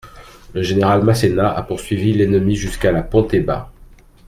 Le 0.55 0.63
général 0.63 1.03
Masséna 1.03 1.51
a 1.55 1.61
poursuivi 1.61 2.11
l'ennemi 2.13 2.55
jusqu'à 2.55 2.91
la 2.91 3.03
Ponteba. 3.03 3.71